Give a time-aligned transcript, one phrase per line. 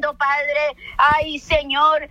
[0.00, 2.08] Padre, ay Señor,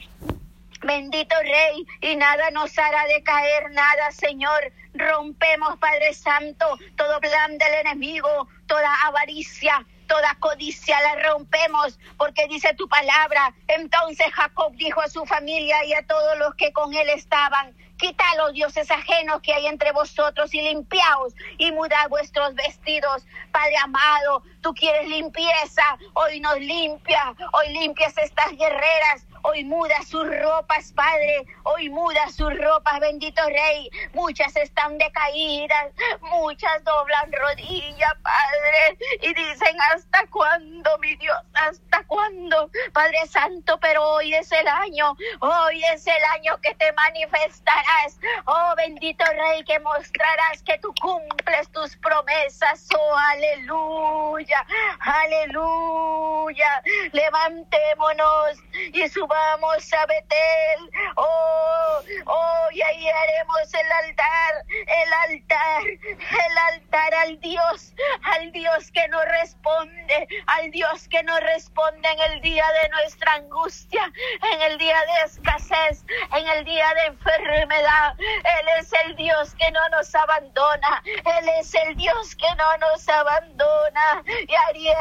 [0.83, 4.71] Bendito Rey, y nada nos hará decaer, nada, Señor.
[4.93, 12.75] Rompemos, Padre Santo, todo plan del enemigo, toda avaricia, toda codicia la rompemos, porque dice
[12.75, 13.51] tu palabra.
[13.67, 18.25] Entonces Jacob dijo a su familia y a todos los que con él estaban, Quita
[18.37, 23.23] los dioses ajenos que hay entre vosotros y limpiaos y mudad vuestros vestidos.
[23.51, 25.83] Padre amado, tú quieres limpieza,
[26.13, 31.45] hoy nos limpia, hoy limpias estas guerreras, Hoy muda sus ropas, Padre.
[31.63, 33.89] Hoy muda sus ropas, bendito Rey.
[34.13, 35.91] Muchas están decaídas,
[36.21, 38.97] muchas doblan rodilla, Padre.
[39.21, 41.37] Y dicen, ¿hasta cuándo, mi Dios?
[41.55, 42.71] ¿Hasta cuándo?
[42.93, 45.17] Padre Santo, pero hoy es el año.
[45.41, 48.17] Hoy es el año que te manifestarás.
[48.45, 52.87] Oh, bendito Rey, que mostrarás que tú cumples tus promesas.
[52.97, 54.65] Oh, aleluya.
[55.01, 56.81] Aleluya.
[57.11, 58.57] Levantémonos
[58.93, 60.91] y subamos vamos a Betel.
[61.15, 68.91] Oh, oh, y ahí haremos el altar, el altar, el altar al Dios, al Dios
[68.91, 74.11] que nos responde, al Dios que nos responde en el día de nuestra angustia,
[74.53, 76.03] en el día de escasez,
[76.37, 78.15] en el día de enfermedad.
[78.19, 83.09] Él es el Dios que no nos abandona, Él es el Dios que no nos
[83.09, 84.23] abandona.
[84.47, 84.95] Y haré,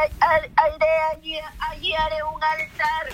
[1.13, 1.41] allí,
[1.71, 3.09] allí haré un altar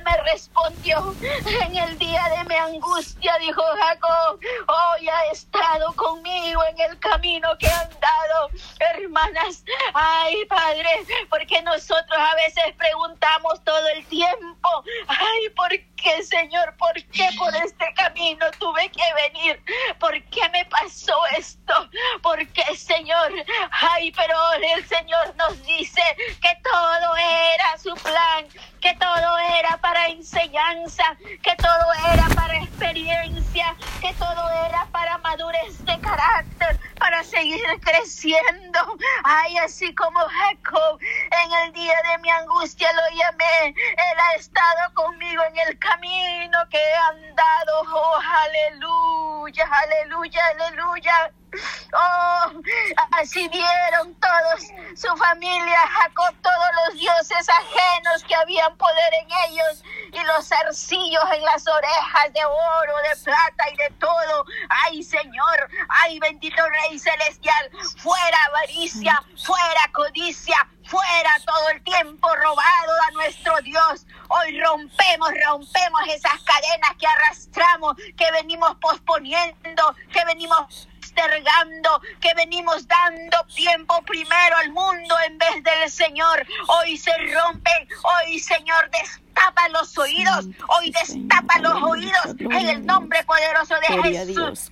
[0.00, 1.14] me respondió
[1.62, 7.48] en el día de mi angustia, dijo Jacob, hoy ha estado conmigo en el camino
[7.58, 9.64] que han dado, hermanas.
[9.94, 16.76] Ay, Padre, porque nosotros a veces preguntamos todo el tiempo, ay, ¿por qué, Señor?
[16.76, 19.62] ¿Por qué por este camino tuve que venir?
[19.98, 21.74] ¿Por qué me pasó esto?
[22.22, 23.32] ¿Por qué, Señor?
[23.70, 24.36] Ay, pero
[24.74, 26.02] el Señor nos dice
[26.40, 28.46] que todo era su plan,
[28.88, 31.04] que todo era para enseñanza,
[31.42, 38.96] que todo era para experiencia, que todo era para madurez de carácter, para seguir creciendo.
[39.24, 44.94] Ay, así como Jacob en el día de mi angustia lo llamé, Él ha estado
[44.94, 47.82] conmigo en el camino que he andado.
[47.92, 51.32] Oh, aleluya, aleluya, aleluya.
[51.92, 52.52] Oh,
[53.12, 54.62] así vieron todos,
[54.94, 61.24] su familia, Jacob, todos los dioses ajenos que habían poder en ellos y los arcillos
[61.32, 64.44] en las orejas de oro, de plata y de todo.
[64.68, 72.92] Ay, Señor, ay, bendito Rey Celestial, fuera avaricia, fuera codicia, fuera todo el tiempo robado
[73.08, 74.06] a nuestro Dios.
[74.28, 80.88] Hoy rompemos, rompemos esas cadenas que arrastramos, que venimos posponiendo, que venimos
[82.20, 86.46] que venimos dando tiempo primero al mundo en vez del Señor.
[86.68, 93.22] Hoy se rompen, hoy Señor destapa los oídos, hoy destapa los oídos en el nombre
[93.24, 94.70] poderoso de Jesús.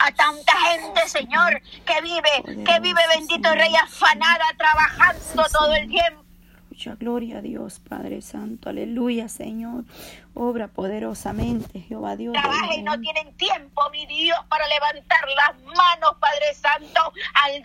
[0.00, 6.25] A, tanta gente, Señor, que vive, que vive bendito Rey afanada, trabajando todo el tiempo
[6.98, 9.84] gloria a Dios, Padre Santo, aleluya, Señor.
[10.34, 12.34] Obra poderosamente, Jehová Dios.
[12.34, 17.62] Trabaja y no tienen tiempo, mi Dios, para levantar las manos, Padre Santo, al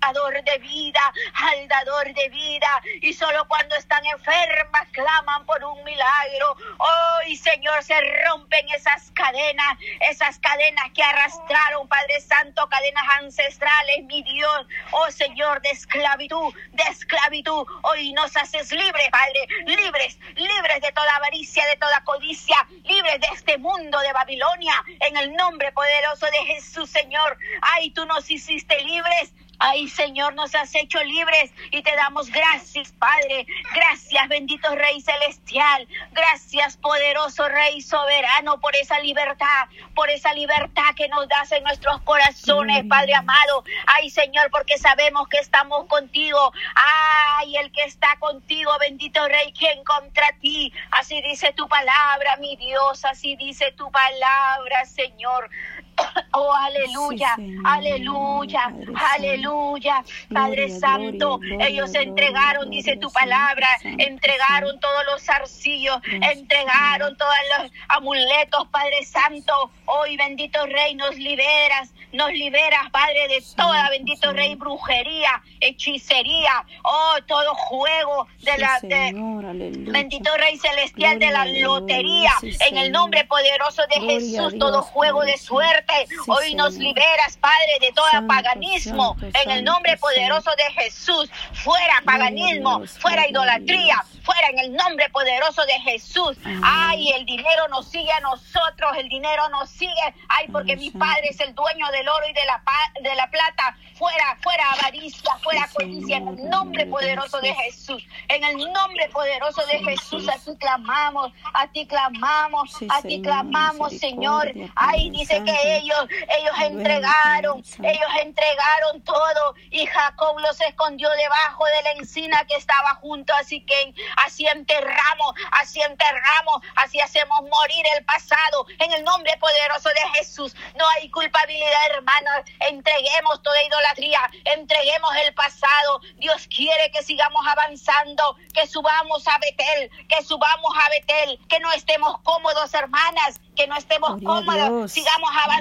[0.00, 2.82] dador de vida, al dador de vida.
[3.00, 6.56] Y solo cuando están enfermas claman por un milagro.
[6.78, 9.78] Hoy, Señor, se rompen esas cadenas,
[10.08, 14.66] esas cadenas que arrastraron, Padre Santo, cadenas ancestrales, mi Dios.
[14.92, 17.66] Oh, Señor, de esclavitud, de esclavitud.
[17.82, 23.28] Hoy nos haces libres, Padre, libres, libres de toda avaricia, de toda codicia, libres de
[23.34, 24.74] este mundo de Babilonia.
[25.00, 27.38] En el nombre poderoso de Jesús, Señor.
[27.62, 32.92] Ay, tú nos hiciste libres Ay, Señor, nos has hecho libres y te damos gracias,
[32.92, 33.46] Padre.
[33.74, 35.86] Gracias, bendito Rey Celestial.
[36.12, 42.00] Gracias, poderoso Rey Soberano, por esa libertad, por esa libertad que nos das en nuestros
[42.02, 43.62] corazones, Padre amado.
[43.86, 46.54] Ay, Señor, porque sabemos que estamos contigo.
[46.74, 50.72] Ay, el que está contigo, bendito Rey, ¿quién contra ti?
[50.90, 55.50] Así dice tu palabra, mi Dios, así dice tu palabra, Señor.
[56.32, 58.72] Oh, aleluya, aleluya,
[59.14, 60.04] aleluya.
[60.32, 68.68] Padre Santo, ellos entregaron, dice tu palabra, entregaron todos los arcillos, entregaron todos los amuletos,
[68.70, 69.72] Padre Santo.
[69.86, 77.16] Hoy, bendito Rey, nos liberas, nos liberas, Padre, de toda, bendito Rey, brujería, hechicería, oh,
[77.26, 84.00] todo juego de la, bendito Rey Celestial de la lotería, en el nombre poderoso de
[84.00, 85.89] Jesús, todo juego de suerte
[86.26, 89.16] Hoy nos liberas, Padre, de todo paganismo.
[89.20, 91.30] en el nombre poderoso de Jesús.
[91.52, 96.36] Fuera paganismo, fuera idolatría, fuera en el nombre poderoso de Jesús.
[96.62, 100.14] Ay, el dinero nos sigue a nosotros, el dinero nos sigue.
[100.28, 102.62] Ay, porque mi Padre es el dueño del oro y de la,
[103.02, 103.76] de la plata.
[103.94, 108.02] Fuera, fuera avaricia, fuera codicia, en el nombre poderoso de Jesús.
[108.28, 113.98] En el nombre poderoso de Jesús, a ti clamamos, a ti clamamos, a ti clamamos,
[113.98, 114.52] Señor.
[114.74, 121.82] Ay, dice que ellos, ellos entregaron, ellos entregaron todo y Jacob los escondió debajo de
[121.82, 123.94] la encina que estaba junto a Siquén.
[124.16, 128.66] Así enterramos, así enterramos, así hacemos morir el pasado.
[128.78, 132.44] En el nombre poderoso de Jesús, no hay culpabilidad, hermanos.
[132.60, 136.00] Entreguemos toda idolatría, entreguemos el pasado.
[136.16, 141.72] Dios quiere que sigamos avanzando, que subamos a Betel, que subamos a Betel, que no
[141.72, 145.59] estemos cómodos, hermanas, que no estemos cómodos, sigamos avanzando.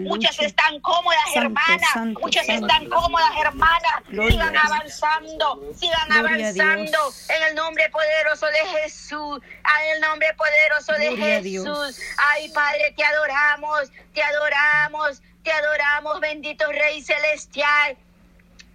[0.00, 4.02] Muchas están cómodas, hermanas, muchas están cómodas, hermanas.
[4.08, 6.98] Sigan avanzando, sigan avanzando.
[7.28, 12.00] En el nombre poderoso de Jesús, en el nombre poderoso de Jesús.
[12.16, 17.96] Ay, Padre, te adoramos, te adoramos, te adoramos, bendito Rey Celestial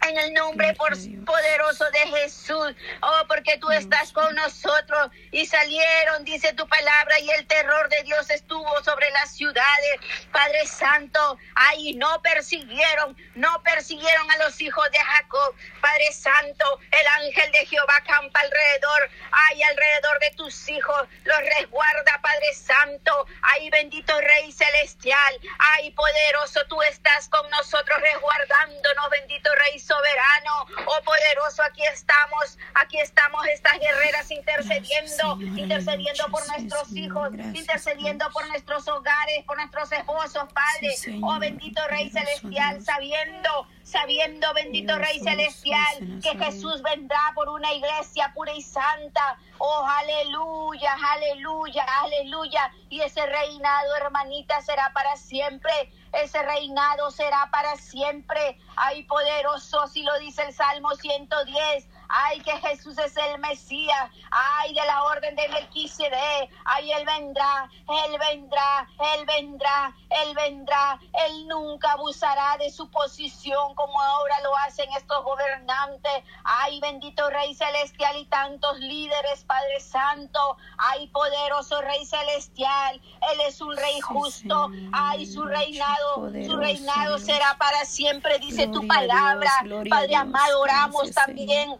[0.08, 2.74] en el nombre poderoso de Jesús.
[3.02, 8.04] Oh, porque tú estás con nosotros y salieron, dice tu palabra, y el terror de
[8.04, 10.00] Dios estuvo sobre las ciudades.
[10.32, 15.56] Padre Santo, ahí no persiguieron, no persiguieron a los hijos de Jacob.
[16.00, 22.22] Padre Santo, el ángel de Jehová campa alrededor, ay, alrededor de tus hijos, los resguarda,
[22.22, 23.28] Padre Santo.
[23.42, 31.04] Ay, bendito Rey Celestial, ay, poderoso, tú estás con nosotros resguardándonos, bendito Rey soberano, oh
[31.04, 38.88] poderoso, aquí estamos, aquí estamos estas guerreras intercediendo, intercediendo por nuestros hijos, intercediendo por nuestros
[38.88, 45.89] hogares, por nuestros esposos, Padre, oh bendito Rey Celestial, sabiendo, sabiendo, bendito Rey Celestial,
[46.22, 53.26] que Jesús vendrá por una iglesia pura y santa, oh aleluya, aleluya, aleluya, y ese
[53.26, 55.72] reinado, hermanita, será para siempre
[56.14, 58.58] ese reinado será para siempre.
[58.76, 61.88] Ay, poderoso, si lo dice el Salmo 110.
[62.12, 64.10] Ay, que Jesús es el Mesías.
[64.32, 66.50] Ay, de la orden de Melquisedec.
[66.66, 71.00] Ay, Él vendrá, Él vendrá, Él vendrá, Él vendrá.
[71.28, 76.24] Él nunca abusará de su posición como ahora lo hacen estos gobernantes.
[76.44, 80.58] Ay, bendito Rey Celestial y tantos líderes, Padre Santo.
[80.78, 83.00] Ay, poderoso Rey Celestial.
[83.32, 84.72] Él es un Rey justo.
[84.94, 85.99] Ay, su reinado,
[86.46, 89.52] su reinado será para siempre, dice tu palabra.
[89.90, 91.78] Padre amado, oramos también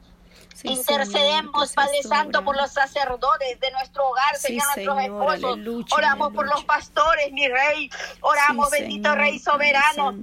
[0.64, 5.60] Intercedemos, Padre Santo, por los sacerdotes de nuestro hogar, Señor, nuestros esposos.
[5.92, 7.90] Oramos por los pastores, mi Rey.
[8.22, 10.16] Oramos, bendito Rey soberano.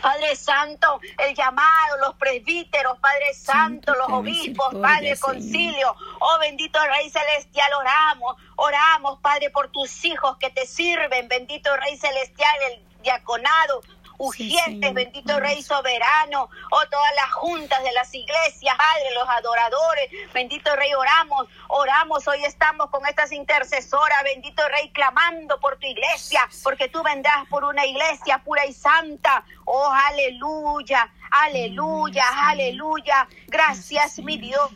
[0.00, 5.94] Padre Santo, el llamado, los presbíteros, Padre Santo, los obispos, Padre Concilio.
[6.18, 11.96] Oh bendito Rey Celestial, oramos, oramos, Padre, por tus hijos que te sirven, bendito Rey
[11.96, 13.82] Celestial, el diaconado,
[14.18, 20.74] urgentes, bendito Rey soberano, oh todas las juntas de las iglesias, Padre, los adoradores, bendito
[20.76, 26.88] Rey, oramos, oramos, hoy estamos con estas intercesoras, bendito Rey, clamando por tu iglesia, porque
[26.88, 33.26] tú vendrás por una iglesia pura y santa, oh aleluya, Aleluya, aleluya.
[33.46, 34.70] Gracias, mi Dios.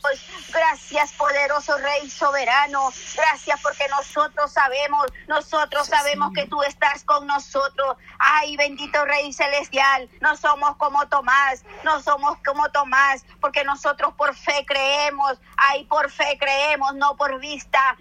[0.48, 2.88] Gracias, poderoso Rey soberano.
[3.14, 7.98] Gracias porque nosotros sabemos, nosotros sabemos que tú estás con nosotros.
[8.18, 10.08] Ay, bendito Rey celestial.
[10.22, 15.38] No somos como Tomás, no somos como Tomás, porque nosotros por fe creemos.
[15.58, 17.98] Ay, por fe creemos, no por vista.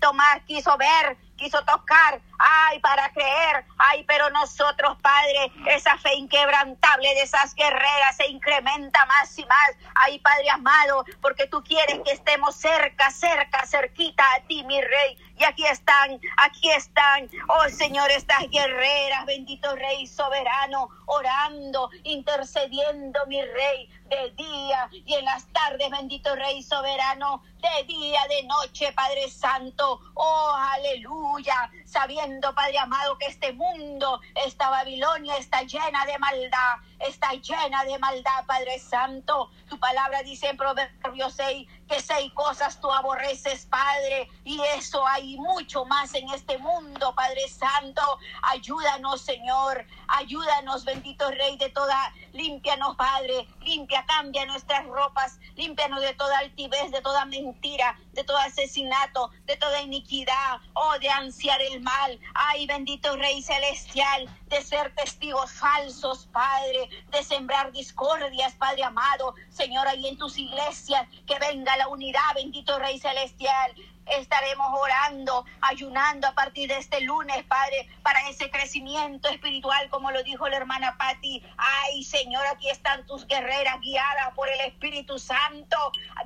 [0.00, 7.08] Tomás quiso ver, quiso tocar, ay, para creer, ay, pero nosotros, Padre, esa fe inquebrantable
[7.14, 12.12] de esas guerreras se incrementa más y más, ay, Padre amado, porque tú quieres que
[12.12, 18.10] estemos cerca, cerca, cerquita a ti, mi Rey, y aquí están, aquí están, oh Señor,
[18.10, 25.90] estas guerreras, bendito Rey soberano, orando, intercediendo, mi Rey, de día y en las tardes,
[25.90, 33.26] bendito Rey soberano, de día, de noche, Padre Santo, oh aleluya, sabiendo, Padre amado, que
[33.26, 36.76] este mundo, esta Babilonia está llena de maldad,
[37.08, 39.50] está llena de maldad, Padre Santo.
[39.68, 45.36] Tu palabra dice en Proverbios 6 que seis cosas tú aborreces, Padre, y eso hay
[45.36, 48.02] mucho más en este mundo, Padre Santo.
[48.42, 56.12] Ayúdanos, Señor, ayúdanos, bendito Rey de toda, límpianos, Padre, limpia, cambia nuestras ropas, límpianos de
[56.14, 61.80] toda altivez, de toda mentira, de todo asesinato, de toda iniquidad, oh, de ansiar el
[61.80, 62.18] mal.
[62.34, 69.34] Ay, bendito Rey Celestial, de ser testigos falsos, Padre, de sembrar discordias, Padre amado.
[69.48, 73.74] Señor, ahí en tus iglesias, que venga la unidad, bendito Rey Celestial
[74.06, 80.22] estaremos orando, ayunando a partir de este lunes, Padre, para ese crecimiento espiritual, como lo
[80.22, 81.42] dijo la hermana Patti.
[81.56, 85.76] Ay, Señor, aquí están tus guerreras guiadas por el Espíritu Santo,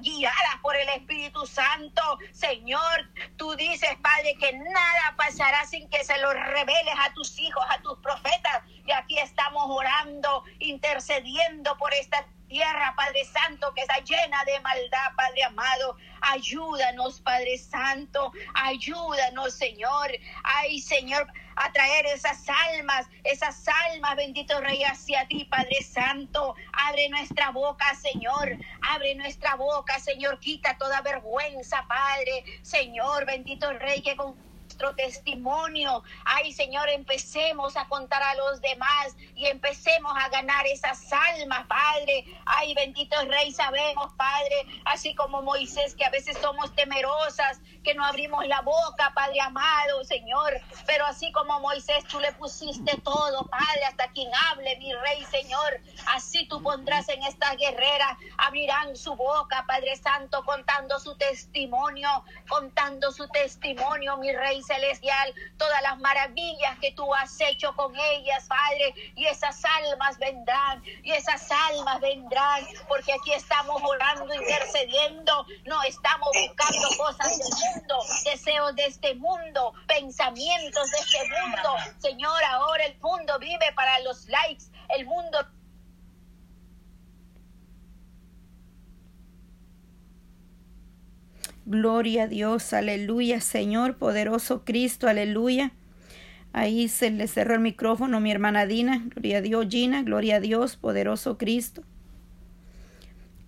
[0.01, 2.03] guiadas por el Espíritu Santo.
[2.33, 7.65] Señor, tú dices, Padre, que nada pasará sin que se lo reveles a tus hijos,
[7.69, 8.63] a tus profetas.
[8.87, 15.13] Y aquí estamos orando, intercediendo por esta tierra, Padre Santo, que está llena de maldad,
[15.17, 15.97] Padre amado.
[16.21, 20.11] Ayúdanos, Padre Santo, ayúdanos, Señor.
[20.43, 21.27] Ay, Señor,
[21.57, 26.55] a traer esas almas, esas almas, bendito Rey, hacia ti, Padre Santo.
[26.73, 28.57] Abre nuestra boca, Señor.
[28.83, 30.41] Abre nuestra boca, Señor.
[30.41, 32.45] Quita toda vergüenza, Padre.
[32.63, 34.48] Señor, bendito Rey, que con
[34.79, 36.03] nuestro testimonio.
[36.25, 42.25] Ay, Señor, empecemos a contar a los demás y empecemos a ganar esas almas, Padre.
[42.47, 48.05] Ay, bendito Rey, sabemos, Padre, así como Moisés, que a veces somos temerosas, que no
[48.05, 50.61] abrimos la boca, Padre amado, Señor.
[50.87, 55.81] Pero así como Moisés, tú le pusiste todo, Padre, hasta quien hable, mi Rey, Señor.
[56.07, 62.09] Así tú pondrás en estas guerreras, abrirán su boca, Padre Santo, contando su testimonio,
[62.49, 68.47] contando su testimonio, mi Rey celestial, todas las maravillas que tú has hecho con ellas,
[68.47, 75.83] Padre, y esas almas vendrán, y esas almas vendrán, porque aquí estamos orando, intercediendo, no
[75.83, 81.77] estamos buscando cosas del mundo, deseos de este mundo, pensamientos de este mundo.
[81.99, 85.47] Señor, ahora el mundo vive para los likes, el mundo
[91.71, 95.73] Gloria a Dios, aleluya, Señor, poderoso Cristo, aleluya.
[96.55, 99.05] Ahí se le cerró el micrófono mi hermana Dina.
[99.11, 100.03] Gloria a Dios, Gina.
[100.03, 101.83] Gloria a Dios, poderoso Cristo.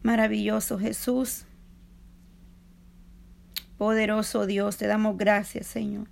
[0.02, 1.46] Maravilloso Jesús.
[3.78, 6.06] Poderoso Dios, te damos gracias, Señor.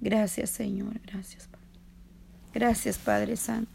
[0.00, 1.02] Gracias, Señor.
[1.02, 1.66] Gracias, Padre.
[2.54, 3.68] Gracias, Padre Santo.